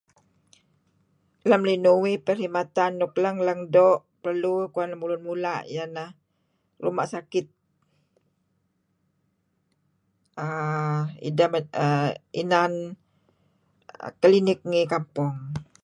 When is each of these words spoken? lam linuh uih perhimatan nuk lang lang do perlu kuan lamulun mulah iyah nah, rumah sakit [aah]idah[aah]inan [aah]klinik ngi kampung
lam 1.49 1.61
linuh 1.69 1.97
uih 2.03 2.17
perhimatan 2.27 2.91
nuk 2.99 3.13
lang 3.23 3.37
lang 3.47 3.59
do 3.73 3.89
perlu 4.23 4.53
kuan 4.73 4.89
lamulun 4.91 5.21
mulah 5.27 5.59
iyah 5.73 5.87
nah, 5.95 6.09
rumah 6.83 7.07
sakit 7.13 7.45
[aah]idah[aah]inan 10.43 12.71
[aah]klinik 14.05 14.59
ngi 14.69 14.81
kampung 14.93 15.33